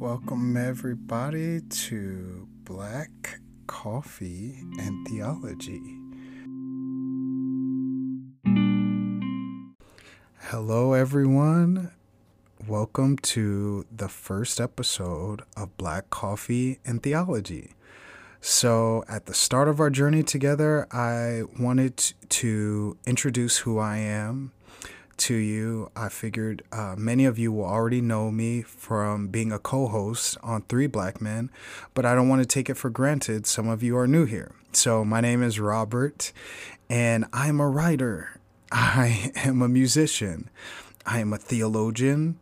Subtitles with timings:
[0.00, 5.82] Welcome, everybody, to Black Coffee and Theology.
[10.38, 11.90] Hello, everyone.
[12.68, 17.72] Welcome to the first episode of Black Coffee and Theology.
[18.40, 21.96] So, at the start of our journey together, I wanted
[22.28, 24.52] to introduce who I am
[25.18, 25.90] to you.
[25.94, 30.36] I figured uh, many of you will already know me from being a co host
[30.42, 31.50] on Three Black Men,
[31.94, 33.46] but I don't want to take it for granted.
[33.46, 34.52] Some of you are new here.
[34.72, 36.32] So, my name is Robert,
[36.88, 38.40] and I'm a writer,
[38.72, 40.50] I am a musician,
[41.06, 42.38] I am a theologian.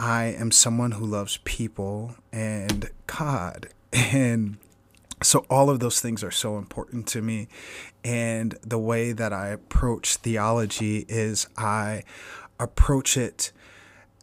[0.00, 3.68] I am someone who loves people and God.
[3.92, 4.56] And
[5.22, 7.48] so all of those things are so important to me.
[8.04, 12.02] And the way that i approach theology is i
[12.58, 13.52] approach it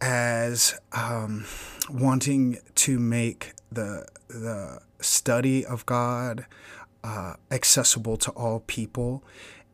[0.00, 1.44] as um,
[1.90, 6.46] wanting to make the the study of god
[7.02, 9.22] uh, accessible to all people.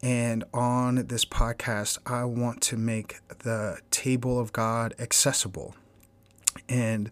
[0.02, 5.74] And on this podcast i want to make the table of god accessible.
[6.68, 7.10] And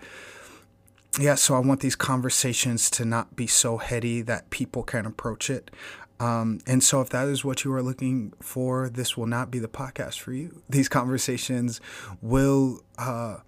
[1.19, 5.51] yeah, so I want these conversations to not be so heady that people can approach
[5.51, 5.71] it.
[6.21, 9.59] Um, and so, if that is what you are looking for, this will not be
[9.59, 10.63] the podcast for you.
[10.69, 11.81] These conversations
[12.23, 13.39] will uh,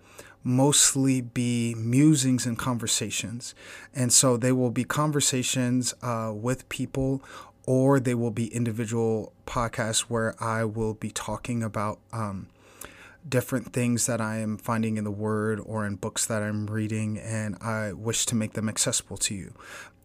[0.42, 3.54] mostly be musings and conversations.
[3.94, 7.22] And so, they will be conversations uh, with people,
[7.66, 12.00] or they will be individual podcasts where I will be talking about.
[12.12, 12.48] Um,
[13.28, 17.18] different things that I am finding in the Word or in books that I'm reading,
[17.18, 19.54] and I wish to make them accessible to you.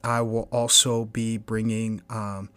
[0.04, 2.50] I will also be bringing um,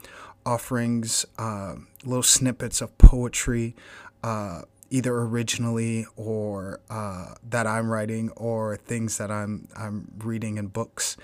[0.46, 3.74] offerings, uh, little snippets of poetry,
[4.22, 10.68] uh, either originally or uh, that I'm writing, or things that I'm I'm reading in
[10.68, 11.16] books.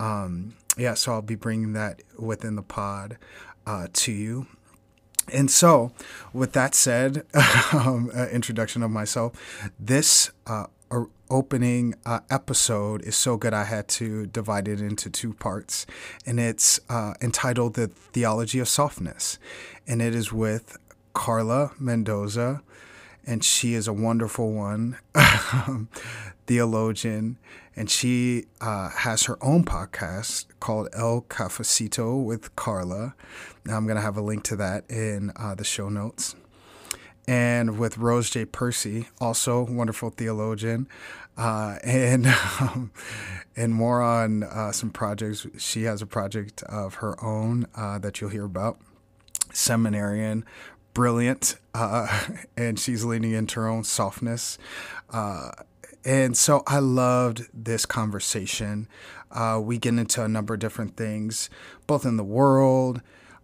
[0.00, 3.18] Um, yeah, so I'll be bringing that within the pod
[3.66, 4.46] uh, to you.
[5.32, 5.92] And so,
[6.32, 7.24] with that said,
[7.72, 10.66] um, uh, introduction of myself, this uh,
[11.30, 15.86] opening uh, episode is so good I had to divide it into two parts.
[16.26, 19.38] And it's uh, entitled The Theology of Softness.
[19.86, 20.76] And it is with
[21.12, 22.62] Carla Mendoza.
[23.28, 24.96] And she is a wonderful one,
[26.46, 27.36] theologian.
[27.76, 33.14] And she uh, has her own podcast called El Cafecito with Carla.
[33.66, 36.36] Now, I'm going to have a link to that in uh, the show notes.
[37.28, 38.46] And with Rose J.
[38.46, 40.88] Percy, also wonderful theologian,
[41.36, 42.26] uh, and
[42.58, 42.90] um,
[43.56, 45.46] and more on uh, some projects.
[45.58, 48.78] She has a project of her own uh, that you'll hear about.
[49.52, 50.44] Seminarian,
[50.98, 52.08] brilliant, uh,
[52.56, 54.58] and she's leaning into her own softness.
[55.10, 55.52] Uh,
[56.04, 58.88] and so I loved this conversation.
[59.30, 61.50] Uh, we get into a number of different things,
[61.86, 63.00] both in the world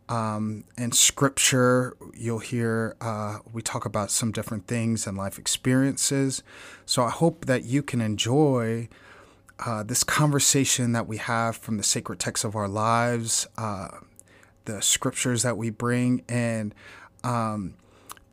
[0.08, 1.96] um, and scripture.
[2.12, 6.42] You'll hear uh, we talk about some different things and life experiences.
[6.86, 8.88] So I hope that you can enjoy
[9.64, 13.90] uh, this conversation that we have from the sacred texts of our lives, uh,
[14.64, 16.74] the scriptures that we bring, and
[17.24, 17.74] um,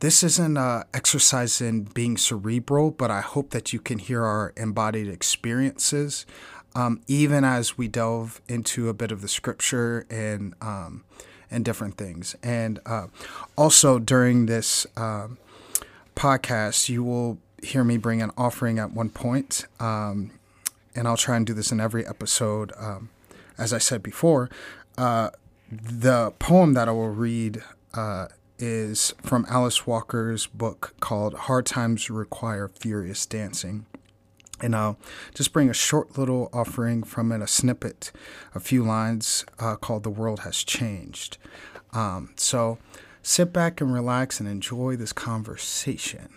[0.00, 4.52] this isn't an exercise in being cerebral, but I hope that you can hear our
[4.56, 6.26] embodied experiences,
[6.74, 11.04] um, even as we delve into a bit of the scripture and um,
[11.52, 12.34] and different things.
[12.42, 13.06] And uh,
[13.56, 15.38] also during this um,
[16.16, 20.32] podcast, you will hear me bring an offering at one point, um,
[20.96, 22.72] and I'll try and do this in every episode.
[22.76, 23.10] Um,
[23.56, 24.50] as I said before,
[24.98, 25.30] uh,
[25.70, 27.62] the poem that I will read
[27.94, 28.26] uh,
[28.58, 33.86] is from Alice Walker's book called Hard Times Require Furious Dancing.
[34.60, 34.98] And I'll
[35.34, 38.12] just bring a short little offering from it, a snippet,
[38.54, 41.36] a few lines uh, called The World Has Changed.
[41.92, 42.78] Um, so
[43.22, 46.28] sit back and relax and enjoy this conversation.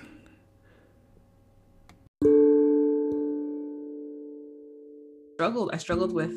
[5.36, 5.70] Struggled.
[5.74, 6.34] I struggled with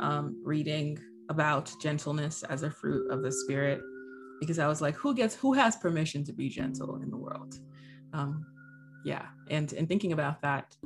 [0.00, 0.98] um, reading
[1.30, 3.80] about gentleness as a fruit of the spirit
[4.40, 7.58] because I was like, who gets who has permission to be gentle in the world?
[8.12, 8.44] Um,
[9.04, 10.76] yeah, and and thinking about that,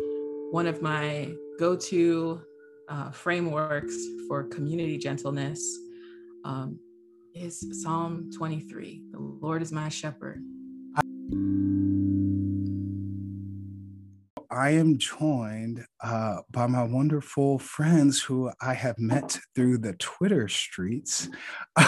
[0.51, 2.41] one of my go-to
[2.89, 3.97] uh, frameworks
[4.27, 5.79] for community gentleness
[6.45, 6.79] um,
[7.35, 9.03] is Psalm 23.
[9.13, 10.43] The Lord is my shepherd.
[14.59, 20.49] I am joined uh, by my wonderful friends who I have met through the Twitter
[20.49, 21.29] streets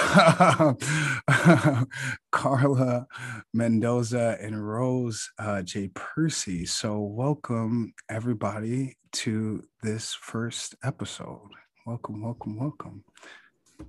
[2.30, 3.08] Carla
[3.52, 5.90] Mendoza and Rose uh, J.
[5.94, 6.64] Percy.
[6.64, 11.50] So, welcome everybody to this first episode.
[11.86, 13.02] Welcome, welcome, welcome.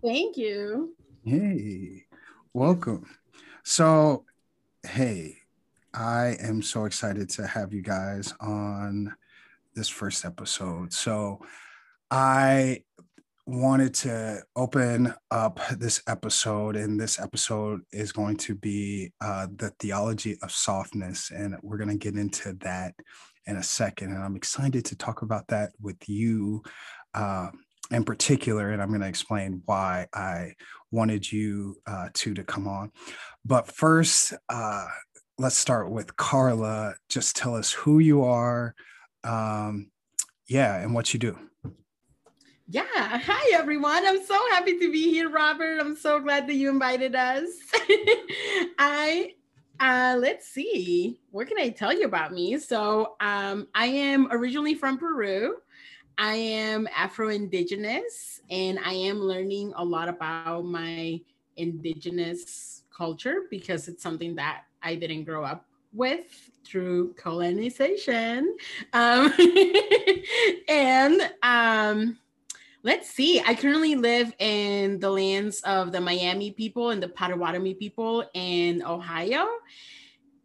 [0.04, 0.96] Thank you.
[1.24, 2.06] Hey,
[2.52, 3.06] welcome.
[3.64, 4.26] So,
[4.82, 5.41] hey,
[5.94, 9.14] I am so excited to have you guys on
[9.76, 10.94] this first episode.
[10.94, 11.42] So,
[12.10, 12.84] I
[13.46, 19.72] wanted to open up this episode, and this episode is going to be uh, the
[19.80, 22.94] theology of softness, and we're going to get into that
[23.48, 24.14] in a second.
[24.14, 26.64] And I'm excited to talk about that with you
[27.14, 27.50] uh,
[27.92, 30.54] in particular, and I'm going to explain why I
[30.92, 32.92] wanted you uh, two to come on.
[33.44, 34.88] But first, uh,
[35.42, 36.96] let's start with Carla.
[37.10, 38.76] Just tell us who you are,
[39.24, 39.90] um,
[40.48, 41.38] yeah, and what you do.
[42.68, 42.84] Yeah.
[42.86, 44.06] Hi, everyone.
[44.06, 45.80] I'm so happy to be here, Robert.
[45.80, 47.50] I'm so glad that you invited us.
[48.78, 49.34] I
[49.80, 51.20] uh, let's see.
[51.32, 52.60] What can I tell you about me?
[52.60, 55.56] So, um, I am originally from Peru.
[56.20, 61.20] I am Afro Indigenous, and I am learning a lot about my
[61.58, 68.56] Indigenous culture because it's something that I didn't grow up with through colonization.
[68.94, 69.34] Um,
[70.68, 72.18] and um,
[72.84, 77.74] let's see, I currently live in the lands of the Miami people and the Potawatomi
[77.76, 79.48] people in Ohio.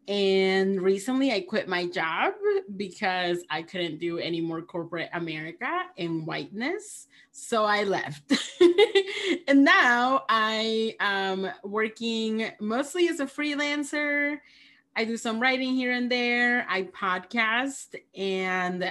[0.09, 2.35] And recently I quit my job
[2.77, 7.09] because I couldn't do any more corporate America and whiteness.
[7.33, 8.33] So I left.
[9.49, 14.39] and now I am working mostly as a freelancer.
[14.95, 16.67] I do some writing here and there.
[16.69, 18.91] I podcast and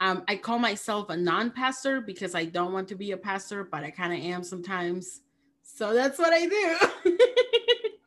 [0.00, 3.64] um, I call myself a non pastor because I don't want to be a pastor,
[3.64, 5.20] but I kind of am sometimes.
[5.62, 7.16] So that's what I do.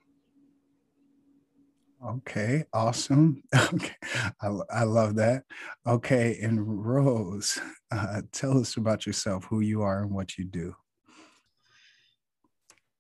[2.06, 3.42] Okay, awesome.
[3.74, 3.96] Okay,
[4.42, 5.44] I, I love that.
[5.88, 7.60] Okay, and Rose,
[7.92, 10.75] uh, tell us about yourself, who you are, and what you do.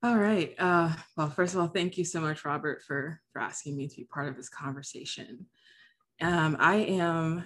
[0.01, 0.55] All right.
[0.57, 3.95] Uh, well, first of all, thank you so much, Robert, for for asking me to
[3.95, 5.45] be part of this conversation.
[6.21, 7.43] Um, I am.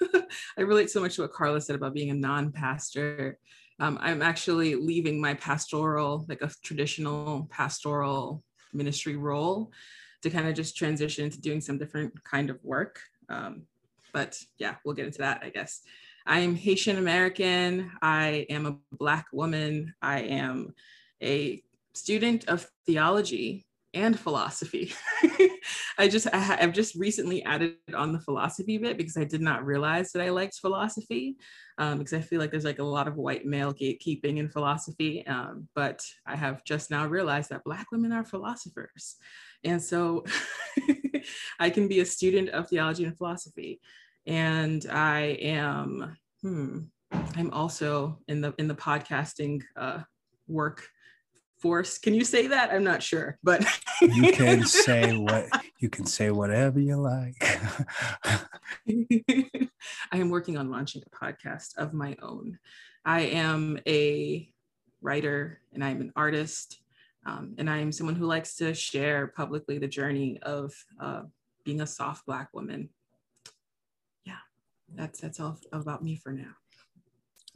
[0.58, 3.38] I relate so much to what Carla said about being a non-pastor.
[3.78, 8.42] Um, I'm actually leaving my pastoral, like a traditional pastoral
[8.72, 9.70] ministry role
[10.22, 13.00] to kind of just transition into doing some different kind of work.
[13.28, 13.62] Um,
[14.12, 15.82] but yeah, we'll get into that, I guess.
[16.26, 17.90] I am Haitian American.
[18.02, 19.94] I am a Black woman.
[20.02, 20.74] I am
[21.22, 21.62] a
[21.94, 24.92] student of theology and philosophy.
[25.98, 29.64] I just I have just recently added on the philosophy bit because I did not
[29.64, 31.36] realize that I liked philosophy
[31.78, 35.26] um, because I feel like there's like a lot of white male gatekeeping in philosophy.
[35.26, 39.16] Um, but I have just now realized that Black women are philosophers.
[39.64, 40.24] And so
[41.60, 43.80] I can be a student of theology and philosophy.
[44.26, 46.80] And I am, hmm,
[47.12, 50.00] I'm also in the in the podcasting uh,
[50.46, 50.86] work
[51.60, 51.98] force.
[51.98, 52.72] Can you say that?
[52.72, 53.64] I'm not sure, but
[54.00, 55.46] you can say what
[55.78, 57.36] you can say whatever you like.
[60.12, 62.58] I am working on launching a podcast of my own.
[63.04, 64.48] I am a
[65.02, 66.80] writer and I'm an artist
[67.26, 71.22] um, and I am someone who likes to share publicly the journey of uh,
[71.64, 72.88] being a soft Black woman.
[74.24, 74.38] Yeah,
[74.94, 76.54] that's that's all about me for now.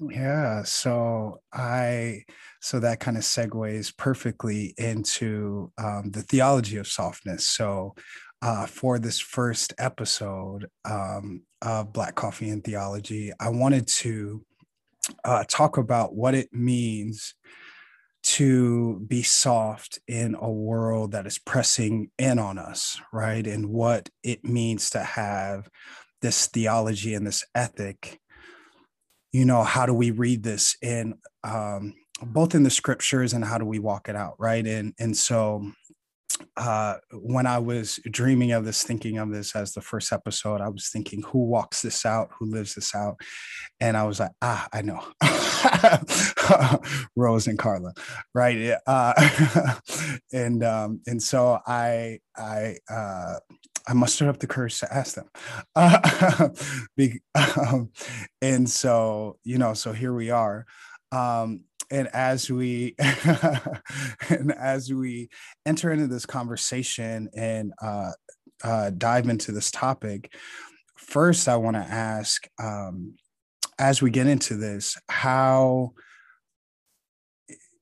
[0.01, 2.25] Yeah, so I
[2.61, 7.49] so that kind of segues perfectly into um, the theology of softness.
[7.49, 7.95] So
[8.43, 14.45] uh, for this first episode um, of Black Coffee and Theology, I wanted to
[15.25, 17.35] uh, talk about what it means
[18.25, 23.47] to be soft in a world that is pressing in on us, right?
[23.47, 25.69] And what it means to have
[26.21, 28.19] this theology and this ethic.
[29.35, 33.59] You know, how do we read this in um, both in the scriptures and how
[33.59, 34.65] do we walk it out, right?
[34.65, 35.73] And and so
[36.57, 40.69] uh, when I was dreaming of this, thinking of this as the first episode, I
[40.69, 42.31] was thinking, who walks this out?
[42.39, 43.21] Who lives this out?
[43.81, 45.05] And I was like, ah, I know.
[47.17, 47.93] Rose and Carla,
[48.35, 48.77] right?
[48.87, 49.75] Uh,
[50.33, 53.41] and um, and so I I uh,
[53.87, 55.29] I mustered up the courage to ask them.
[55.77, 56.49] Uh,
[57.59, 57.91] um,
[58.41, 60.67] and so you know, so here we are.
[61.13, 62.95] Um, and as we
[64.29, 65.29] and as we
[65.67, 68.11] enter into this conversation and uh,
[68.63, 70.35] uh, dive into this topic
[70.97, 73.15] first, I want to ask, um,
[73.79, 75.93] as we get into this, how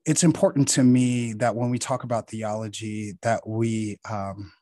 [0.04, 4.52] it's important to me that when we talk about theology, that we um,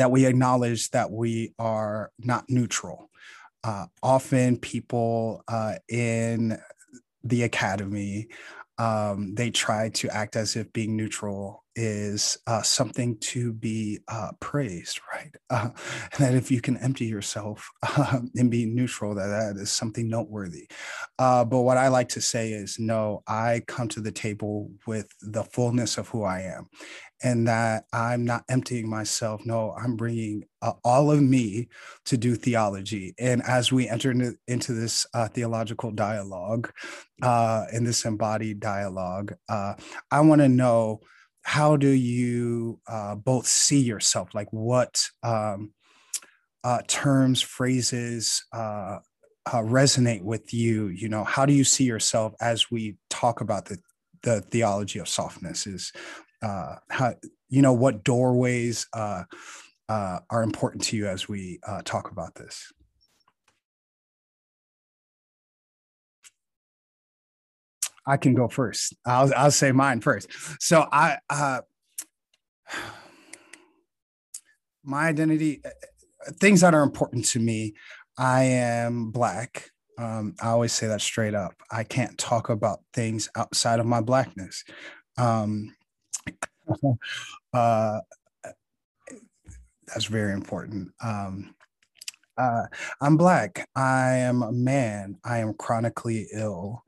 [0.00, 3.10] that we acknowledge that we are not neutral.
[3.62, 6.58] Uh, often, people uh, in
[7.22, 8.28] the academy
[8.80, 14.30] um, they try to act as if being neutral is uh, something to be uh,
[14.40, 15.30] praised, right?
[15.50, 15.70] Uh,
[16.18, 20.68] that if you can empty yourself um, and be neutral, that that is something noteworthy.
[21.18, 25.08] Uh, but what I like to say is, no, I come to the table with
[25.20, 26.68] the fullness of who I am,
[27.22, 29.44] and that I'm not emptying myself.
[29.44, 31.68] No, I'm bringing uh, all of me
[32.06, 33.14] to do theology.
[33.18, 36.70] And as we enter into, into this uh, theological dialogue,
[37.22, 41.00] in this embodied dialogue, I want to know
[41.42, 45.72] how do you uh, both see yourself like what um,
[46.64, 48.98] uh, terms phrases uh,
[49.46, 53.64] uh, resonate with you you know how do you see yourself as we talk about
[53.64, 53.78] the
[54.22, 55.92] the theology of softness is
[56.42, 57.14] uh, how
[57.48, 59.24] you know what doorways uh,
[59.88, 62.72] are important to you as we talk about this
[68.06, 68.94] I can go first.
[69.06, 70.28] I'll I'll say mine first.
[70.60, 71.60] So I uh
[74.82, 75.70] my identity uh,
[76.40, 77.74] things that are important to me.
[78.18, 79.70] I am black.
[79.98, 81.54] Um, I always say that straight up.
[81.70, 84.64] I can't talk about things outside of my blackness.
[85.18, 85.74] Um,
[87.54, 88.00] uh,
[89.86, 90.90] that's very important.
[91.02, 91.54] Um,
[92.38, 92.66] uh,
[93.00, 93.68] I'm black.
[93.76, 95.18] I am a man.
[95.24, 96.84] I am chronically ill.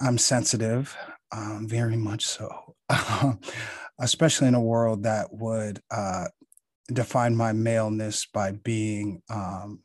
[0.00, 0.96] I'm sensitive,
[1.32, 2.74] um, very much so,
[4.00, 6.26] especially in a world that would uh,
[6.92, 9.82] define my maleness by being um,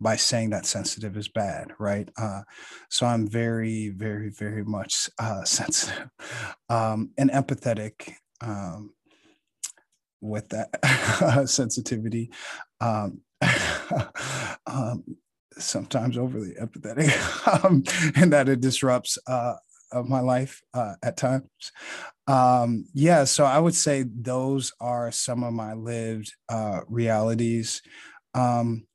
[0.00, 2.08] by saying that sensitive is bad, right?
[2.18, 2.42] Uh,
[2.90, 6.10] so I'm very, very, very much uh, sensitive
[6.68, 8.92] um, and empathetic um,
[10.20, 12.30] with that sensitivity.
[12.80, 13.20] Um,
[14.66, 15.04] um,
[15.58, 17.82] sometimes overly empathetic, um,
[18.16, 19.54] and that it disrupts uh,
[20.04, 21.44] my life uh, at times.
[22.26, 27.82] Um, yeah, so I would say those are some of my lived uh, realities.
[28.34, 28.86] Um,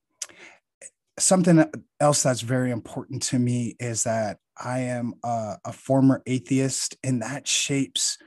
[1.19, 1.65] something
[1.99, 7.21] else that's very important to me is that I am a, a former atheist, and
[7.21, 8.17] that shapes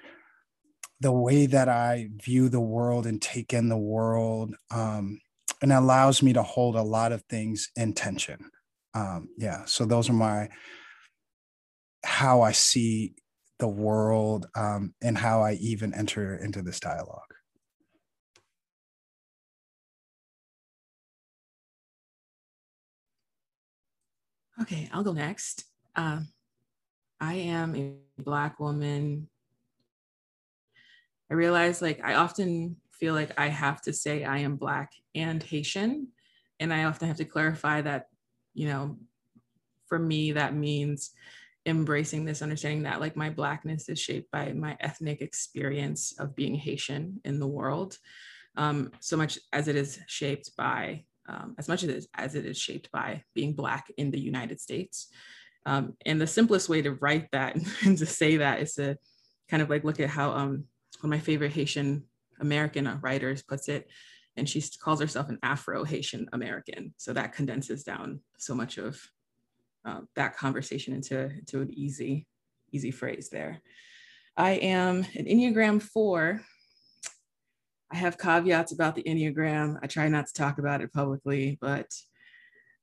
[1.01, 4.55] the way that I view the world and take in the world.
[4.71, 5.19] Um,
[5.63, 8.51] and allows me to hold a lot of things in tension.
[8.93, 10.51] Um, yeah, so those are my
[12.05, 13.15] how I see
[13.59, 17.34] the world um, and how I even enter into this dialogue.
[24.63, 25.65] Okay, I'll go next.
[25.97, 26.21] Uh,
[27.21, 29.29] I am a Black woman.
[31.31, 35.43] I realize like I often feel like I have to say I am Black and
[35.43, 36.09] Haitian.
[36.61, 38.07] And I often have to clarify that,
[38.55, 38.97] you know,
[39.89, 41.11] for me, that means
[41.67, 46.55] embracing this understanding that like my Blackness is shaped by my ethnic experience of being
[46.55, 47.99] Haitian in the world,
[48.57, 52.35] um, so much as it is shaped by, um, as much as it, is, as
[52.35, 55.09] it is shaped by being Black in the United States.
[55.67, 58.97] Um, and the simplest way to write that and to say that is to
[59.49, 60.65] kind of like look at how um,
[61.01, 62.05] one of my favorite Haitian
[62.41, 63.91] American writers puts it.
[64.37, 66.93] And she calls herself an Afro Haitian American.
[66.97, 69.01] So that condenses down so much of
[69.85, 72.27] uh, that conversation into, into an easy,
[72.73, 73.61] easy phrase there.
[74.37, 76.41] I am an Enneagram 4.
[77.95, 79.79] I have caveats about the Enneagram.
[79.81, 81.87] I try not to talk about it publicly, but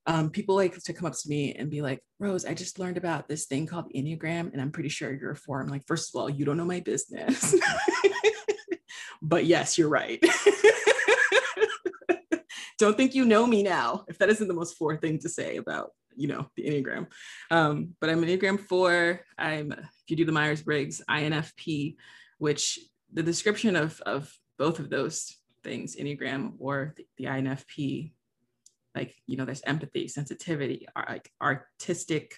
[0.06, 2.96] um, people like to come up to me and be like, Rose, I just learned
[2.96, 5.60] about this thing called Enneagram, and I'm pretty sure you're a four.
[5.60, 7.54] I'm like, first of all, you don't know my business.
[9.22, 10.24] but yes, you're right.
[12.80, 15.58] Don't think you know me now, if that isn't the most four thing to say
[15.58, 17.06] about, you know, the Enneagram.
[17.52, 19.22] Um, but I'm Enneagram four.
[19.38, 21.98] I'm, if you do the Myers-Briggs, INFP,
[22.40, 22.80] which
[23.14, 28.12] the description of, of both of those things, Enneagram or the, the INFP,
[28.94, 32.36] like, you know, there's empathy, sensitivity, like artistic,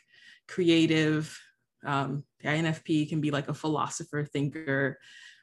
[0.48, 1.38] creative.
[1.86, 5.00] Um, the INFP can be like a philosopher, thinker,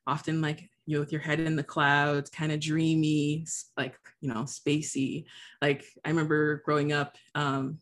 [0.07, 3.47] often like you know with your head in the clouds kind of dreamy
[3.77, 5.27] like you know spacey
[5.61, 7.79] like i remember growing up um,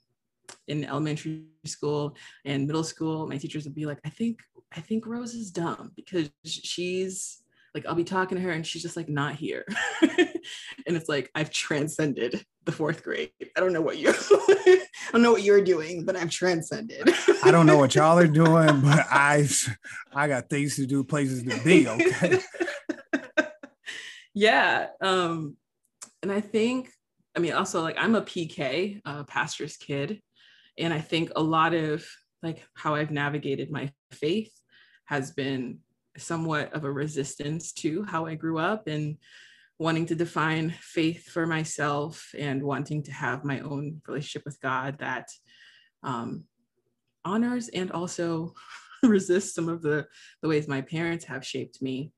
[0.67, 4.41] in elementary school and middle school my teachers would be like i think
[4.77, 7.45] i think rose is dumb because she's
[7.75, 9.65] like I'll be talking to her and she's just like not here.
[10.03, 13.31] and it's like I've transcended the fourth grade.
[13.57, 17.09] I don't know what you I don't know what you're doing, but I've transcended.
[17.43, 19.49] I don't know what y'all are doing, but I
[20.13, 22.41] I got things to do, places to be, okay?
[24.35, 24.89] yeah.
[25.01, 25.57] Um,
[26.23, 26.91] and I think,
[27.37, 30.21] I mean, also like I'm a PK, a pastor's kid.
[30.79, 32.07] And I think a lot of
[32.43, 34.53] like how I've navigated my faith
[35.07, 35.79] has been
[36.19, 39.17] somewhat of a resistance to how I grew up and
[39.79, 44.99] wanting to define faith for myself and wanting to have my own relationship with God
[44.99, 45.29] that
[46.03, 46.45] um,
[47.25, 48.55] honors and also
[49.03, 50.07] resists some of the,
[50.43, 52.13] the ways my parents have shaped me.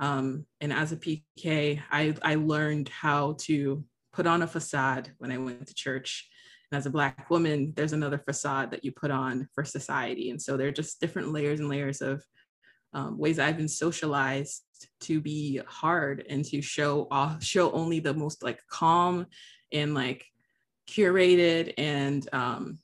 [0.00, 5.30] Um, and as a PK, I, I learned how to put on a facade when
[5.30, 6.28] I went to church.
[6.70, 10.30] And as a Black woman, there's another facade that you put on for society.
[10.30, 12.24] And so there are just different layers and layers of
[12.94, 14.62] um, ways I've been socialized
[15.00, 19.26] to be hard and to show off, show only the most like calm
[19.72, 20.24] and like
[20.88, 22.78] curated and um,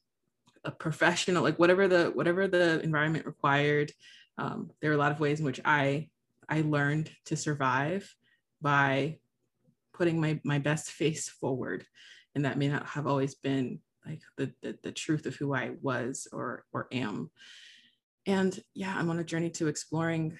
[0.65, 3.93] a professional, like whatever the whatever the environment required.
[4.37, 6.09] Um, there are a lot of ways in which I
[6.49, 8.13] I learned to survive
[8.61, 9.19] by
[9.95, 11.87] putting my my best face forward,
[12.35, 15.73] and that may not have always been like the the, the truth of who I
[15.81, 17.31] was or or am
[18.27, 20.37] and yeah i'm on a journey to exploring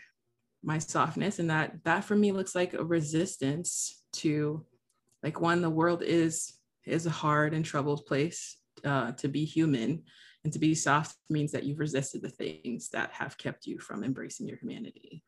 [0.63, 4.65] my softness and that that for me looks like a resistance to
[5.23, 6.55] like one the world is
[6.87, 10.03] is a hard and troubled place uh, to be human
[10.45, 14.03] and to be soft means that you've resisted the things that have kept you from
[14.03, 15.23] embracing your humanity.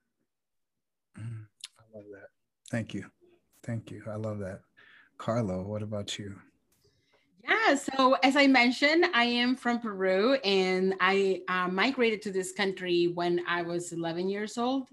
[1.18, 1.44] Mm,
[1.78, 2.28] i love that.
[2.70, 3.04] Thank you.
[3.62, 4.02] Thank you.
[4.10, 4.60] I love that.
[5.18, 6.36] Carla what about you
[7.42, 12.52] yeah, so as I mentioned, I am from Peru and I uh, migrated to this
[12.52, 14.88] country when I was 11 years old.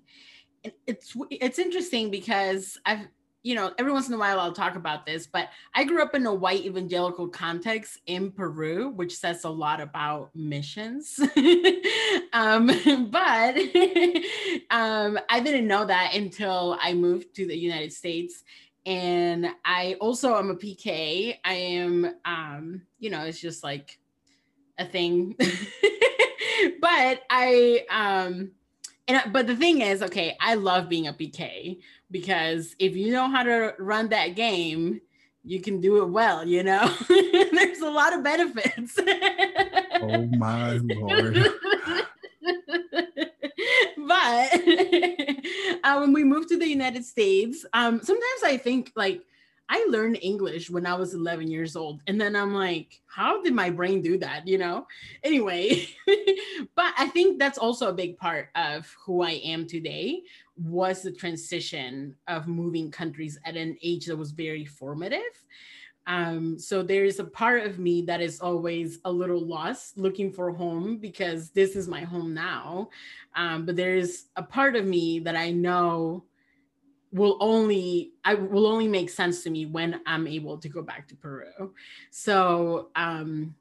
[0.87, 3.07] It's it's interesting because I've
[3.43, 6.15] you know every once in a while I'll talk about this, but I grew up
[6.15, 11.19] in a white evangelical context in Peru, which says a lot about missions.
[12.33, 12.67] um,
[13.09, 13.55] but
[14.71, 18.43] um, I didn't know that until I moved to the United States
[18.89, 21.37] and I also am a PK.
[21.45, 23.99] I am, um, you know, it's just like
[24.79, 25.35] a thing.
[26.81, 28.53] but I, um,
[29.07, 33.29] and but the thing is, okay, I love being a PK because if you know
[33.29, 35.01] how to run that game,
[35.43, 36.47] you can do it well.
[36.47, 38.97] You know, there's a lot of benefits.
[40.01, 41.47] oh my lord.
[44.09, 44.53] But
[45.83, 49.21] uh, when we moved to the United States, um, sometimes I think like
[49.69, 52.01] I learned English when I was 11 years old.
[52.07, 54.47] And then I'm like, how did my brain do that?
[54.47, 54.87] You know?
[55.23, 55.87] Anyway,
[56.75, 60.23] but I think that's also a big part of who I am today
[60.57, 65.45] was the transition of moving countries at an age that was very formative.
[66.09, 70.33] Um, so there is a part of me that is always a little lost looking
[70.33, 72.89] for home because this is my home now.
[73.35, 76.25] Um, but there is a part of me that I know
[77.11, 81.07] will only I will only make sense to me when I'm able to go back
[81.09, 81.73] to Peru.
[82.09, 83.55] So um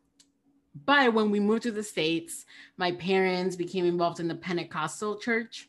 [0.86, 2.44] but when we moved to the States,
[2.76, 5.68] my parents became involved in the Pentecostal church.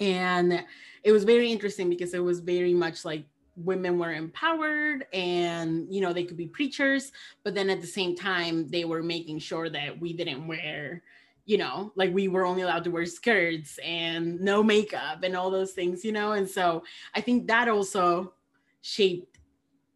[0.00, 0.64] And
[1.02, 3.24] it was very interesting because it was very much like
[3.64, 8.14] women were empowered and you know they could be preachers but then at the same
[8.14, 11.02] time they were making sure that we didn't wear
[11.44, 15.50] you know like we were only allowed to wear skirts and no makeup and all
[15.50, 16.32] those things you know?
[16.32, 18.32] And so i think that also
[18.80, 19.38] shaped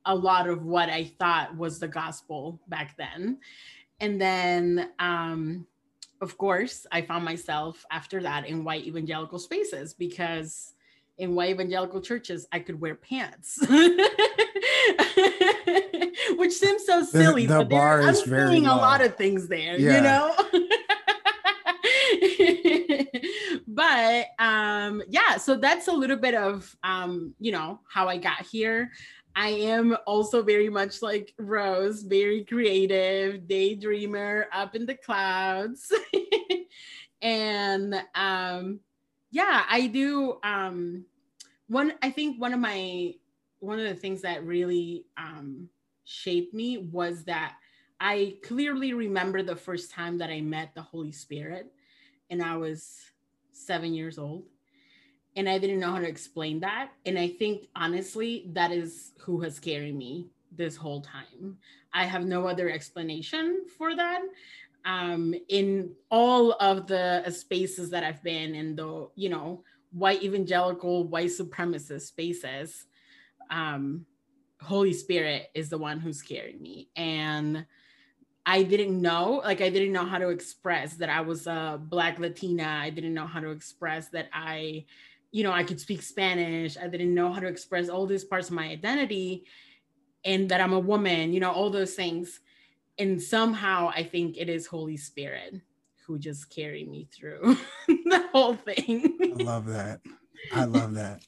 [0.07, 3.38] a lot of what i thought was the gospel back then.
[4.01, 5.66] And then um
[6.20, 10.75] of course i found myself after that in white evangelical spaces because
[11.18, 13.59] in white evangelical churches, I could wear pants.
[16.37, 17.46] Which seems so silly.
[17.46, 19.96] The, the bar there, is I'm very a lot of things there, yeah.
[19.96, 20.35] you know?
[23.68, 28.46] but um yeah, so that's a little bit of um, you know, how I got
[28.46, 28.90] here.
[29.35, 35.90] I am also very much like Rose, very creative, daydreamer, up in the clouds.
[37.22, 38.81] and um
[39.33, 40.38] yeah, I do.
[40.45, 41.07] Um,
[41.66, 43.14] one, I think one of my
[43.59, 45.68] one of the things that really um,
[46.05, 47.55] shaped me was that
[47.99, 51.73] I clearly remember the first time that I met the Holy Spirit,
[52.29, 53.01] and I was
[53.53, 54.45] seven years old,
[55.35, 56.90] and I didn't know how to explain that.
[57.07, 61.57] And I think honestly, that is who has carried me this whole time.
[61.95, 64.21] I have no other explanation for that
[64.85, 71.05] um, in all of the spaces that I've been in the, you know, white evangelical,
[71.05, 72.87] white supremacist spaces,
[73.51, 74.07] um,
[74.61, 76.88] Holy Spirit is the one who's carrying me.
[76.97, 77.66] And
[78.45, 82.18] I didn't know, like, I didn't know how to express that I was a Black
[82.18, 82.81] Latina.
[82.83, 84.87] I didn't know how to express that I,
[85.31, 86.77] you know, I could speak Spanish.
[86.77, 89.45] I didn't know how to express all these parts of my identity
[90.25, 92.40] and that I'm a woman, you know, all those things.
[92.98, 95.61] And somehow I think it is Holy Spirit
[96.07, 97.57] who just carried me through
[97.88, 99.18] the whole thing.
[99.22, 100.00] I love that.
[100.52, 101.22] I love that.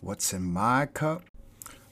[0.00, 1.22] What's in my cup?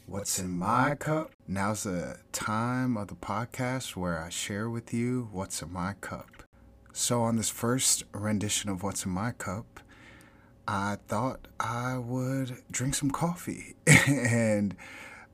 [0.06, 1.32] What's in my cup?
[1.48, 6.42] Now's the time of the podcast where I share with you what's in my cup.
[6.92, 9.80] So, on this first rendition of What's in My Cup,
[10.68, 13.76] I thought I would drink some coffee.
[14.07, 14.74] and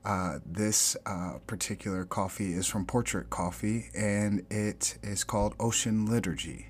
[0.05, 6.67] uh, this uh, particular coffee is from Portrait Coffee and it is called Ocean Liturgy.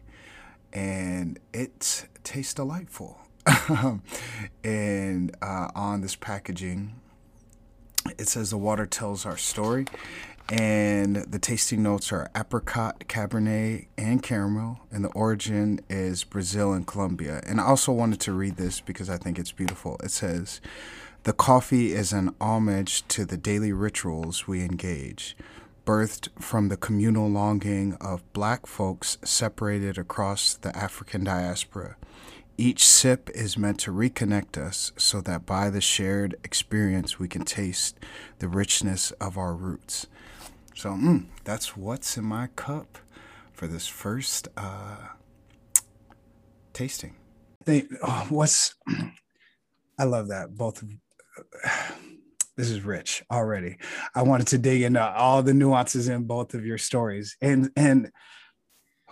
[0.71, 3.19] And it tastes delightful.
[4.63, 6.95] and uh, on this packaging,
[8.17, 9.86] it says the water tells our story
[10.49, 14.82] and the tasting notes are apricot, cabernet, and caramel.
[14.91, 17.41] And the origin is Brazil and Colombia.
[17.47, 19.97] And I also wanted to read this because I think it's beautiful.
[20.03, 20.60] It says,
[21.23, 25.38] The coffee is an homage to the daily rituals we engage,
[25.86, 31.95] birthed from the communal longing of black folks separated across the African diaspora.
[32.58, 37.45] Each sip is meant to reconnect us so that by the shared experience we can
[37.45, 37.97] taste
[38.38, 40.06] the richness of our roots.
[40.75, 42.97] So mm, that's what's in my cup
[43.53, 44.97] for this first uh,
[46.73, 47.15] tasting.
[47.65, 48.75] They, oh, what's
[49.99, 50.83] I love that both.
[52.57, 53.77] this is rich already.
[54.13, 58.12] I wanted to dig into all the nuances in both of your stories, and and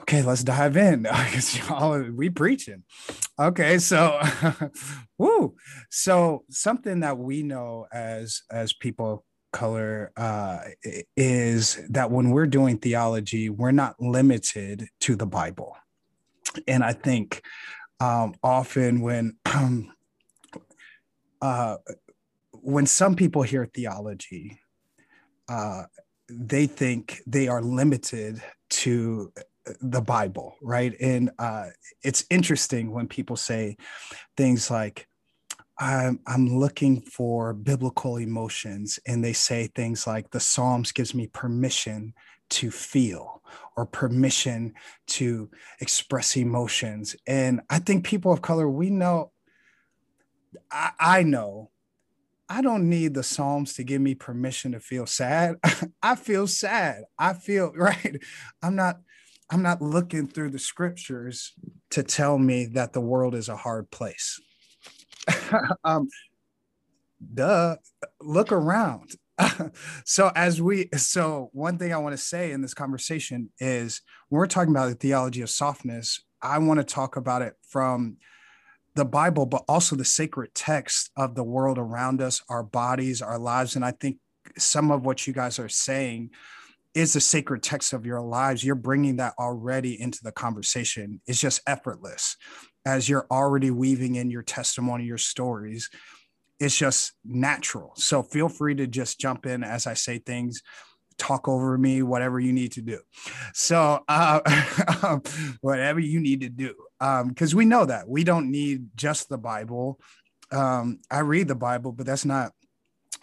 [0.02, 1.08] okay, let's dive in
[1.70, 2.84] y'all we preaching.
[3.40, 4.20] Okay, so
[5.18, 5.56] woo.
[5.90, 10.60] So something that we know as as people color uh,
[11.16, 15.76] is that when we're doing theology, we're not limited to the Bible.
[16.68, 17.42] And I think
[18.00, 19.38] um, often when
[21.42, 21.78] uh,
[22.52, 24.60] when some people hear theology,
[25.50, 25.84] uh,
[26.30, 29.32] they think they are limited to
[29.82, 30.96] the Bible, right?
[31.00, 31.68] And uh,
[32.04, 33.78] it's interesting when people say
[34.38, 35.08] things like,
[35.82, 41.26] I'm, I'm looking for biblical emotions and they say things like the psalms gives me
[41.26, 42.14] permission
[42.52, 43.42] to feel
[43.76, 44.76] or permission
[45.08, 47.16] to express emotions.
[47.26, 49.32] And i think people of color we know
[50.70, 51.72] i, I know
[52.48, 55.56] i don't need the psalms to give me permission to feel sad.
[56.04, 57.06] I feel sad.
[57.18, 58.22] I feel right?
[58.62, 59.00] I'm not
[59.50, 61.54] i'm not looking through the scriptures
[61.90, 64.40] to tell me that the world is a hard place
[65.84, 66.08] um,
[67.34, 67.76] duh,
[68.22, 69.16] look around.
[70.06, 74.40] so as we so one thing I want to say in this conversation is when
[74.40, 78.18] we're talking about the theology of softness, I want to talk about it from
[78.96, 83.40] the Bible, but also the sacred text of the world around us, our bodies, our
[83.40, 83.76] lives.
[83.76, 84.18] And I think
[84.58, 86.32] some of what you guys are saying
[86.94, 88.64] is the sacred text of your lives.
[88.64, 91.22] You're bringing that already into the conversation.
[91.26, 92.36] It's just effortless
[92.86, 95.90] as you're already weaving in your testimony, your stories.
[96.60, 97.94] It's just natural.
[97.96, 100.62] So feel free to just jump in as I say things,
[101.18, 103.00] talk over me, whatever you need to do.
[103.54, 105.20] So, uh,
[105.62, 109.38] whatever you need to do, because um, we know that we don't need just the
[109.38, 110.00] Bible.
[110.52, 112.52] Um, I read the Bible, but that's not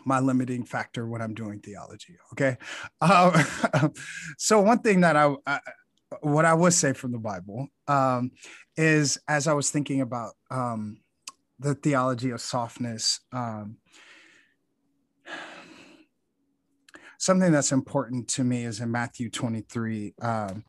[0.04, 2.16] my limiting factor when I'm doing theology.
[2.32, 2.56] Okay.
[3.00, 3.92] Um,
[4.38, 5.60] so one thing that I, I,
[6.20, 8.30] what I would say from the Bible um,
[8.76, 10.98] is as I was thinking about um,
[11.58, 13.76] the theology of softness, um,
[17.18, 20.14] something that's important to me is in Matthew 23.
[20.22, 20.64] Um,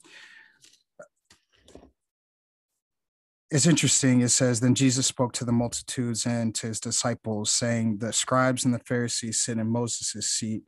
[3.51, 4.21] it's interesting.
[4.21, 8.65] It says, Then Jesus spoke to the multitudes and to his disciples, saying, The scribes
[8.65, 10.63] and the Pharisees sit in Moses' seat.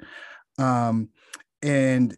[0.58, 1.10] Um,
[1.62, 2.16] and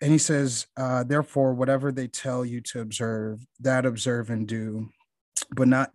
[0.00, 4.88] and he says, uh, therefore, whatever they tell you to observe, that observe and do,
[5.50, 5.90] but not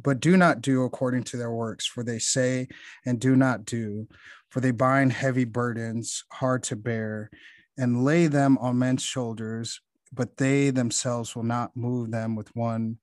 [0.00, 2.68] but do not do according to their works, for they say
[3.04, 4.06] and do not do,
[4.48, 7.30] for they bind heavy burdens hard to bear
[7.76, 9.80] and lay them on men's shoulders,
[10.12, 12.98] but they themselves will not move them with one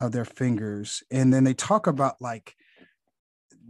[0.00, 1.02] of their fingers.
[1.10, 2.54] And then they talk about like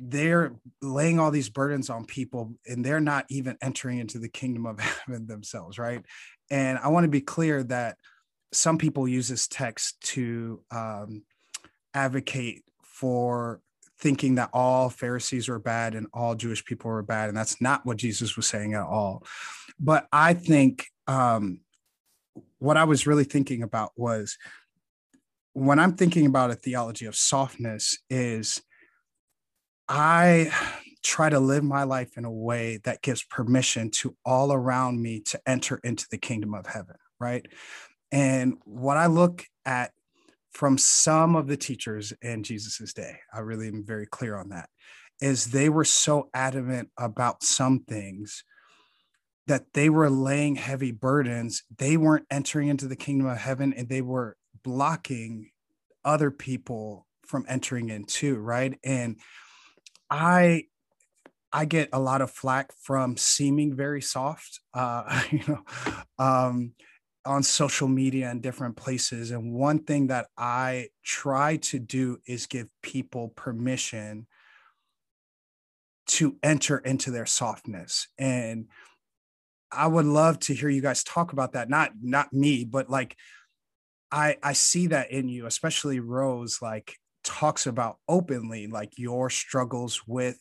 [0.01, 4.65] they're laying all these burdens on people and they're not even entering into the kingdom
[4.65, 6.05] of heaven themselves right?
[6.51, 7.97] And i want to be clear that
[8.53, 11.23] some people use this text to um,
[11.93, 13.61] advocate for
[14.01, 17.85] thinking that all pharisees were bad and all jewish people were bad and that's not
[17.85, 19.25] what jesus was saying at all.
[19.81, 21.61] But i think um,
[22.59, 24.39] what i was really thinking about was
[25.53, 28.63] when i'm thinking about a theology of softness is
[29.89, 30.53] I
[31.03, 35.21] try to live my life in a way that gives permission to all around me
[35.21, 37.47] to enter into the kingdom of heaven, right?
[38.13, 39.93] And what I look at
[40.53, 44.69] from some of the teachers in Jesus's day, I really am very clear on that,
[45.21, 48.45] is they were so adamant about some things
[49.47, 51.63] that they were laying heavy burdens.
[51.79, 55.51] They weren't entering into the kingdom of heaven and they were blocking
[56.05, 58.79] other people from entering in too, right?
[58.85, 59.17] And
[60.11, 60.65] I
[61.53, 65.63] I get a lot of flack from seeming very soft, uh, you know,
[66.19, 66.73] um,
[67.25, 69.31] on social media and different places.
[69.31, 74.27] And one thing that I try to do is give people permission
[76.09, 78.09] to enter into their softness.
[78.19, 78.67] And
[79.71, 81.69] I would love to hear you guys talk about that.
[81.69, 83.17] Not not me, but like
[84.11, 86.61] I I see that in you, especially Rose.
[86.63, 86.97] Like
[87.29, 90.39] talks about openly like your struggles with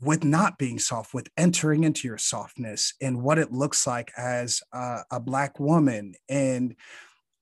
[0.00, 4.62] with not being soft with entering into your softness and what it looks like as
[4.72, 6.14] a, a black woman.
[6.28, 6.76] And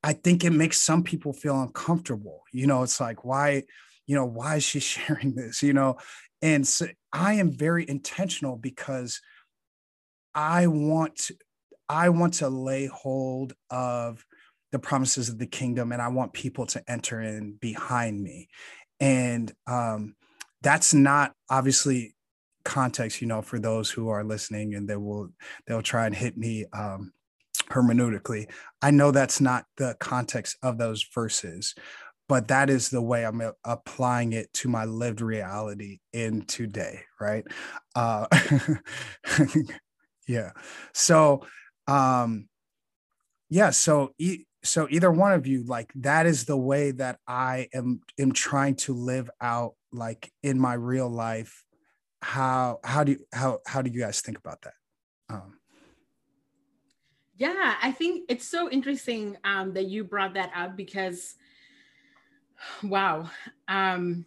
[0.03, 2.43] i think it makes some people feel uncomfortable.
[2.53, 3.65] You know it's like why
[4.07, 5.99] you know why is she sharing this you know?
[6.41, 9.21] And so i am very intentional because
[10.35, 11.31] i want
[11.89, 14.25] i want to lay hold of
[14.73, 18.49] the promises of the kingdom and I want people to enter in behind me.
[19.01, 20.17] And um,
[20.63, 22.15] that's not obviously
[22.65, 25.31] context, you know, for those who are listening and they will
[25.67, 27.13] they'll try and hit me um,
[27.71, 28.51] hermeneutically.
[28.81, 31.75] I know that's not the context of those verses,
[32.29, 37.45] but that is the way I'm applying it to my lived reality in today, right?
[37.95, 38.27] Uh,
[40.27, 40.53] yeah.
[40.95, 41.45] So
[41.87, 42.49] um
[43.51, 44.15] yeah, so
[44.65, 48.75] so either one of you like that is the way that i am am trying
[48.75, 51.65] to live out like in my real life.
[52.23, 54.75] How how do you how how do you guys think about that?
[55.29, 55.59] Um
[57.37, 61.35] yeah i think it's so interesting um that you brought that up because
[62.83, 63.29] wow
[63.69, 64.25] um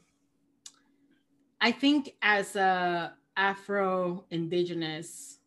[1.62, 5.40] i think as a afro indigenous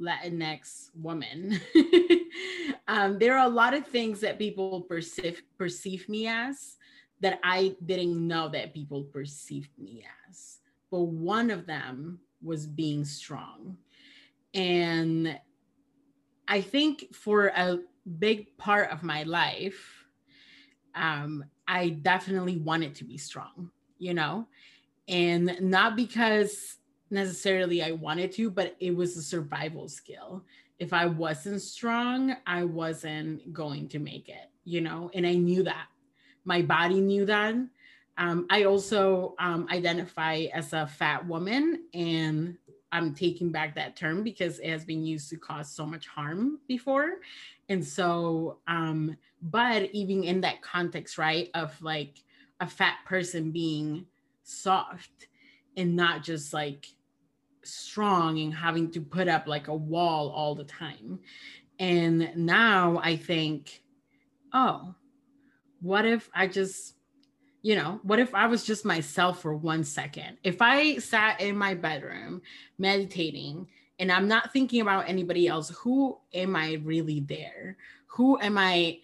[0.00, 1.60] latinx woman
[2.88, 6.76] um, there are a lot of things that people perceive perceive me as
[7.20, 10.58] that I didn't know that people perceived me as.
[10.90, 13.78] But one of them was being strong.
[14.52, 15.38] And
[16.46, 17.78] I think for a
[18.18, 20.06] big part of my life,
[20.94, 24.46] um, I definitely wanted to be strong, you know,
[25.08, 26.76] and not because
[27.10, 30.44] necessarily I wanted to, but it was a survival skill
[30.78, 35.62] if I wasn't strong, I wasn't going to make it, you know, and I knew
[35.64, 35.86] that.
[36.44, 37.54] My body knew that.
[38.16, 42.56] Um, I also um, identify as a fat woman, and
[42.92, 46.58] I'm taking back that term because it has been used to cause so much harm
[46.68, 47.20] before.
[47.68, 52.22] And so, um, but even in that context, right, of like
[52.60, 54.06] a fat person being
[54.42, 55.28] soft
[55.76, 56.86] and not just like
[57.62, 61.18] strong and having to put up like a wall all the time.
[61.78, 63.82] And now I think,
[64.52, 64.94] oh,
[65.80, 66.94] what if I just,
[67.62, 70.38] you know, what if I was just myself for one second?
[70.44, 72.42] If I sat in my bedroom
[72.78, 73.66] meditating
[73.98, 77.76] and I'm not thinking about anybody else, who am I really there?
[78.06, 79.00] Who am I?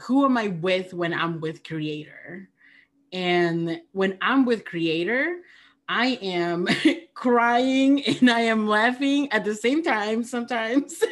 [0.00, 2.48] Who am I with when I'm with Creator?
[3.12, 5.36] And when I'm with Creator,
[5.88, 6.68] I am
[7.14, 10.98] crying and I am laughing at the same time sometimes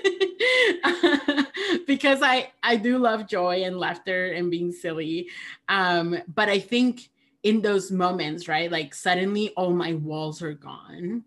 [1.86, 5.28] because I I do love joy and laughter and being silly.
[5.68, 7.08] Um, but I think
[7.42, 11.24] in those moments, right, like suddenly all my walls are gone,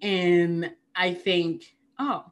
[0.00, 2.24] and I think, oh,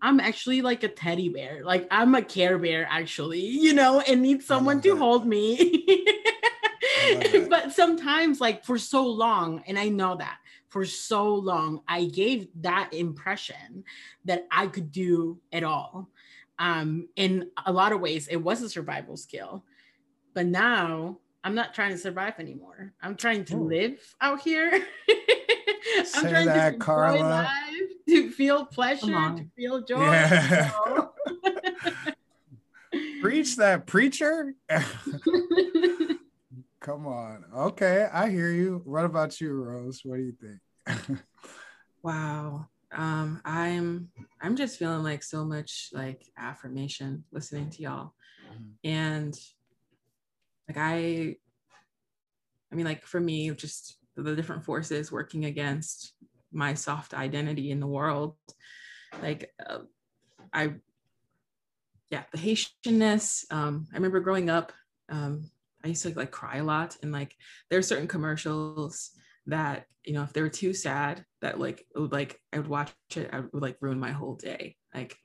[0.00, 1.62] I'm actually like a teddy bear.
[1.64, 5.84] Like I'm a care bear, actually, you know, and need someone to hold me.
[7.48, 12.48] but sometimes, like for so long, and I know that for so long, I gave
[12.60, 13.84] that impression
[14.24, 16.10] that I could do it all.
[16.58, 19.64] Um, in a lot of ways, it was a survival skill.
[20.34, 22.92] But now I'm not trying to survive anymore.
[23.02, 23.68] I'm trying to Ooh.
[23.68, 24.70] live out here.
[25.98, 27.18] I'm Say trying that, to Carla.
[27.18, 27.48] life,
[28.08, 30.00] to feel pleasure, to feel joy.
[30.00, 30.70] Yeah.
[33.22, 34.54] Preach that preacher.
[36.88, 37.44] Come on.
[37.54, 38.80] Okay, I hear you.
[38.86, 40.00] What about you, Rose?
[40.04, 41.18] What do you think?
[42.02, 42.66] wow.
[42.90, 44.08] Um, I'm
[44.40, 48.14] I'm just feeling like so much like affirmation listening to y'all.
[48.50, 48.88] Mm-hmm.
[48.88, 49.38] And
[50.66, 51.36] like I
[52.72, 56.14] I mean like for me just the different forces working against
[56.52, 58.34] my soft identity in the world
[59.20, 59.80] like uh,
[60.54, 60.72] I
[62.08, 64.72] yeah the Haitianness um I remember growing up
[65.10, 65.50] um
[65.88, 66.96] I used to like cry a lot.
[67.02, 67.34] And like
[67.70, 69.10] there are certain commercials
[69.46, 72.92] that you know if they were too sad that like would like I would watch
[73.16, 74.76] it I would like ruin my whole day.
[74.94, 75.16] Like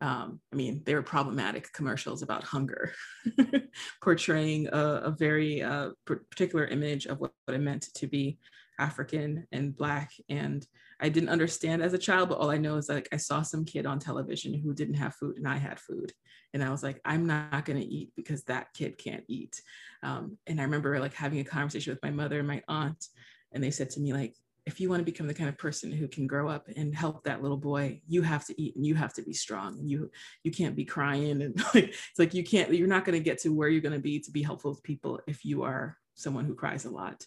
[0.00, 2.94] um, I mean they were problematic commercials about hunger
[4.02, 8.38] portraying a, a very uh, particular image of what, what it meant to be
[8.80, 10.66] African and black and
[11.00, 13.64] I didn't understand as a child but all I know is like I saw some
[13.64, 16.12] kid on television who didn't have food and I had food.
[16.52, 19.60] And I was like I'm not going to eat because that kid can't eat.
[20.02, 23.06] Um, and I remember like having a conversation with my mother and my aunt
[23.52, 24.34] and they said to me like
[24.66, 27.24] if you want to become the kind of person who can grow up and help
[27.24, 30.10] that little boy you have to eat and you have to be strong and you
[30.44, 33.38] you can't be crying and like it's like you can't you're not going to get
[33.38, 36.44] to where you're going to be to be helpful to people if you are someone
[36.44, 37.24] who cries a lot.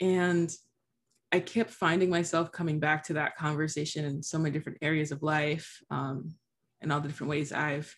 [0.00, 0.50] And
[1.32, 5.22] I kept finding myself coming back to that conversation in so many different areas of
[5.22, 6.34] life um,
[6.80, 7.94] and all the different ways I've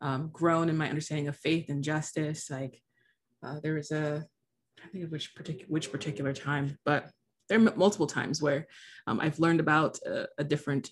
[0.00, 2.50] um, grown in my understanding of faith and justice.
[2.50, 2.80] Like
[3.44, 4.24] uh, there was a,
[4.84, 7.10] I think of which particular which particular time, but
[7.48, 8.66] there are multiple times where
[9.06, 10.90] um, I've learned about a, a different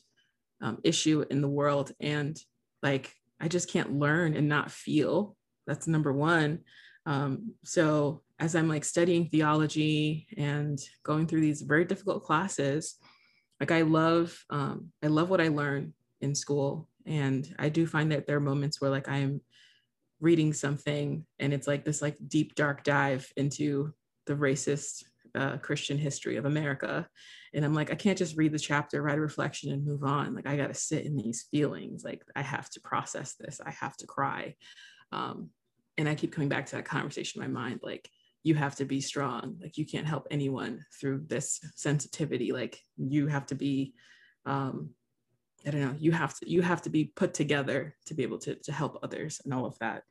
[0.60, 2.38] um, issue in the world, and
[2.82, 5.36] like I just can't learn and not feel.
[5.66, 6.60] That's number one.
[7.06, 12.96] Um, so as I'm like studying theology and going through these very difficult classes,
[13.60, 16.88] like I love, um, I love what I learn in school.
[17.06, 19.42] And I do find that there are moments where like I'm
[20.20, 23.94] reading something and it's like this like deep dark dive into
[24.26, 25.04] the racist
[25.36, 27.06] uh, Christian history of America.
[27.54, 30.34] And I'm like, I can't just read the chapter, write a reflection, and move on.
[30.34, 32.02] Like, I got to sit in these feelings.
[32.02, 33.60] Like, I have to process this.
[33.64, 34.56] I have to cry.
[35.12, 35.50] Um,
[35.96, 37.80] and I keep coming back to that conversation in my mind.
[37.82, 38.08] Like,
[38.42, 39.56] you have to be strong.
[39.60, 42.52] Like you can't help anyone through this sensitivity.
[42.52, 43.94] Like you have to be
[44.44, 44.90] um
[45.64, 48.38] i don't know you have to you have to be put together to be able
[48.38, 50.02] to to help others and all of that.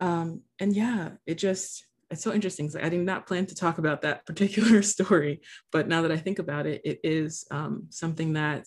[0.00, 2.68] Um and yeah it just it's so interesting.
[2.82, 6.38] I did not plan to talk about that particular story but now that i think
[6.38, 8.66] about it it is um something that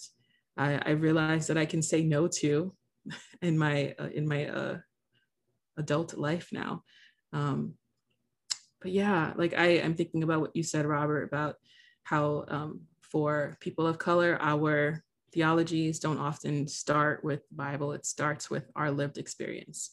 [0.55, 2.73] i i realize that i can say no to
[3.41, 4.77] in my uh, in my uh
[5.77, 6.83] adult life now.
[7.31, 7.75] Um
[8.83, 11.55] but yeah, like I am thinking about what you said, Robert, about
[12.03, 17.93] how um, for people of color, our theologies don't often start with the Bible.
[17.93, 19.91] It starts with our lived experience.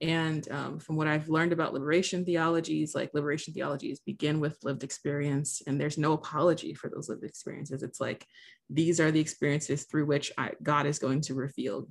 [0.00, 4.84] And um, from what I've learned about liberation theologies, like liberation theologies begin with lived
[4.84, 7.82] experience, and there's no apology for those lived experiences.
[7.82, 8.26] It's like
[8.70, 11.88] these are the experiences through which I, God is going to reveal,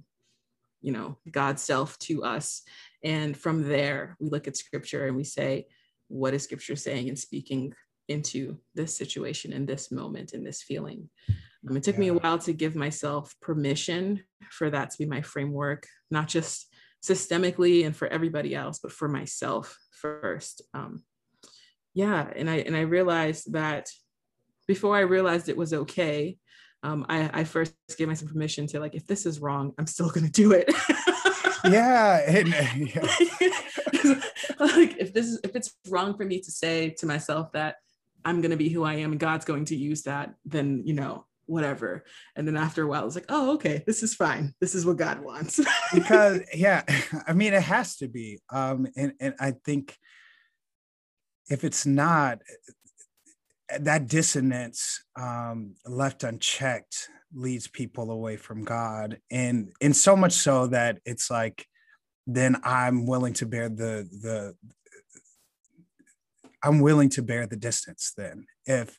[0.81, 2.63] you know, God's self to us.
[3.03, 5.67] And from there, we look at scripture and we say,
[6.11, 7.73] what is scripture saying and speaking
[8.07, 11.09] into this situation in this moment in this feeling
[11.69, 12.01] um, it took yeah.
[12.01, 16.67] me a while to give myself permission for that to be my framework not just
[17.03, 21.03] systemically and for everybody else but for myself first um,
[21.93, 23.87] yeah and i and i realized that
[24.67, 26.37] before i realized it was okay
[26.83, 30.09] um, I, I first gave myself permission to like if this is wrong i'm still
[30.09, 30.73] going to do it
[31.65, 32.47] yeah, and,
[32.95, 33.07] yeah.
[34.75, 37.75] like if this is if it's wrong for me to say to myself that
[38.23, 41.25] I'm gonna be who I am and God's going to use that, then you know,
[41.47, 42.03] whatever.
[42.35, 44.53] And then after a while, it's like, oh, okay, this is fine.
[44.61, 45.59] This is what God wants.
[45.93, 46.83] because yeah,
[47.27, 48.39] I mean it has to be.
[48.51, 49.97] Um, and, and I think
[51.49, 52.39] if it's not
[53.79, 59.19] that dissonance um, left unchecked leads people away from God.
[59.31, 61.65] And and so much so that it's like
[62.35, 64.55] then I'm willing to bear the the
[66.63, 68.45] I'm willing to bear the distance then.
[68.65, 68.97] If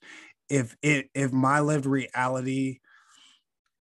[0.49, 2.81] if it if my lived reality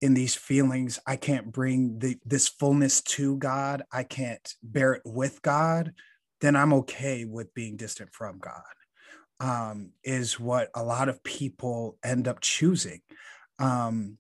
[0.02, 5.04] in these feelings I can't bring the this fullness to God, I can't bear it
[5.06, 5.93] with God,
[6.41, 8.62] then I'm okay with being distant from God.
[9.39, 13.02] Um, is what a lot of people end up choosing.
[13.60, 14.18] Um,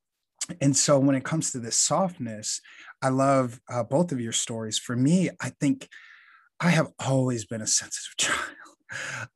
[0.61, 2.61] and so when it comes to this softness
[3.01, 5.87] i love uh, both of your stories for me i think
[6.59, 8.51] i have always been a sensitive child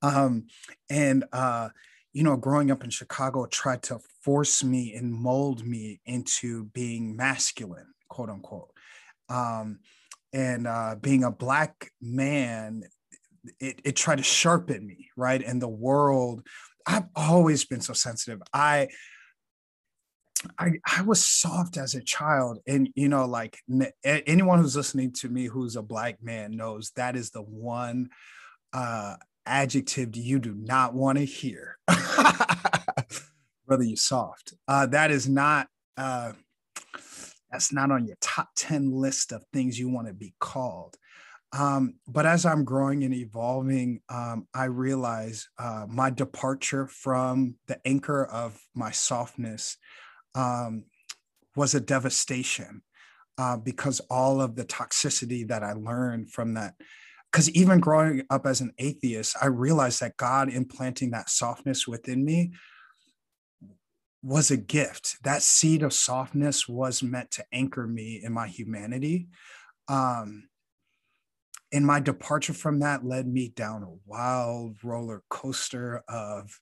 [0.01, 0.45] um,
[0.89, 1.69] and uh,
[2.13, 7.15] you know, growing up in Chicago tried to force me and mold me into being
[7.15, 8.71] masculine, quote unquote.
[9.29, 9.79] Um,
[10.33, 12.83] and uh, being a black man,
[13.59, 15.41] it, it tried to sharpen me, right?
[15.41, 16.45] And the world,
[16.85, 18.41] I've always been so sensitive.
[18.53, 18.89] I
[20.57, 23.59] I, I was soft as a child and you know like
[24.03, 28.09] anyone who's listening to me who's a black man knows that is the one
[28.73, 31.77] uh adjective you do not want to hear.
[33.67, 34.53] Brother you soft.
[34.67, 35.67] Uh that is not
[35.97, 36.33] uh
[37.51, 40.95] that's not on your top 10 list of things you want to be called.
[41.53, 47.77] Um, but as I'm growing and evolving, um, I realize uh, my departure from the
[47.85, 49.77] anchor of my softness
[50.35, 50.85] um,
[51.55, 52.81] was a devastation
[53.37, 56.75] uh, because all of the toxicity that I learned from that.
[57.31, 62.25] Because even growing up as an atheist, I realized that God implanting that softness within
[62.25, 62.51] me
[64.21, 65.17] was a gift.
[65.23, 69.29] That seed of softness was meant to anchor me in my humanity.
[69.87, 70.49] Um,
[71.73, 76.59] and my departure from that led me down a wild roller coaster of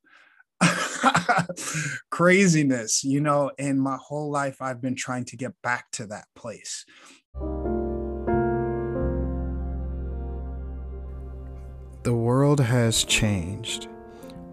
[2.10, 6.26] craziness, you know, and my whole life I've been trying to get back to that
[6.36, 6.86] place.
[12.04, 13.88] The world has changed.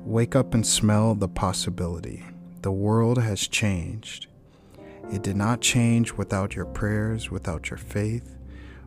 [0.04, 2.24] Wake up and smell the possibility.
[2.62, 4.26] The world has changed.
[5.12, 8.36] It did not change without your prayers, without your faith,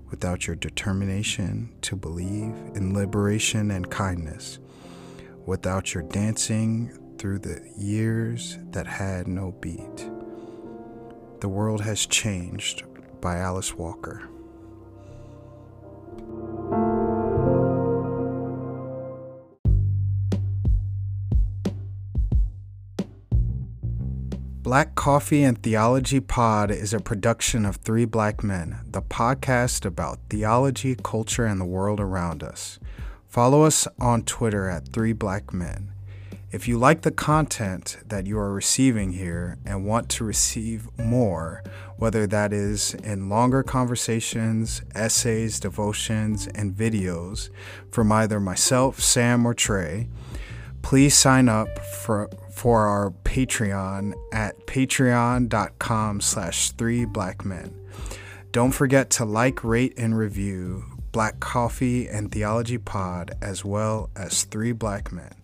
[0.10, 4.60] without your determination to believe in liberation and kindness,
[5.46, 10.10] without your dancing through the years that had no beat.
[11.42, 12.84] The World Has Changed
[13.20, 14.30] by Alice Walker.
[24.62, 30.20] Black Coffee and Theology Pod is a production of Three Black Men, the podcast about
[30.30, 32.80] theology, culture, and the world around us.
[33.28, 35.92] Follow us on Twitter at Three Black Men.
[36.52, 41.62] If you like the content that you are receiving here and want to receive more,
[41.98, 47.50] whether that is in longer conversations, essays, devotions, and videos
[47.92, 50.08] from either myself, Sam, or Trey,
[50.82, 57.76] please sign up for for our Patreon at patreon.com slash three black men.
[58.52, 64.44] Don't forget to like, rate, and review Black Coffee and Theology Pod as well as
[64.44, 65.39] Three Black Men.